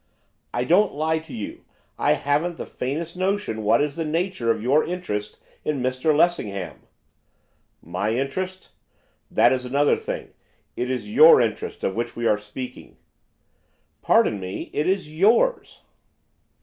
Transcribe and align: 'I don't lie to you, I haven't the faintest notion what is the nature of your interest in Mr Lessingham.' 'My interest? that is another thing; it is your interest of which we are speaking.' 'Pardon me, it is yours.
'I 0.55 0.63
don't 0.63 0.95
lie 0.95 1.19
to 1.19 1.31
you, 1.31 1.63
I 1.99 2.13
haven't 2.13 2.57
the 2.57 2.65
faintest 2.65 3.15
notion 3.15 3.61
what 3.63 3.81
is 3.83 3.95
the 3.97 4.03
nature 4.03 4.49
of 4.49 4.63
your 4.63 4.83
interest 4.83 5.37
in 5.63 5.79
Mr 5.83 6.11
Lessingham.' 6.17 6.87
'My 7.83 8.15
interest? 8.15 8.69
that 9.29 9.51
is 9.53 9.63
another 9.63 9.95
thing; 9.95 10.33
it 10.75 10.89
is 10.89 11.11
your 11.13 11.39
interest 11.39 11.83
of 11.83 11.93
which 11.93 12.15
we 12.15 12.25
are 12.25 12.39
speaking.' 12.39 12.97
'Pardon 14.01 14.39
me, 14.39 14.71
it 14.73 14.87
is 14.87 15.11
yours. 15.13 15.83